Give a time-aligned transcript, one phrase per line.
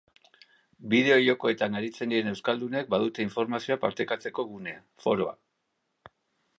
[0.93, 5.41] Bideo jokoetan aritzen diren euskaldunek badute informazioa partekatzeko gunea, foroa.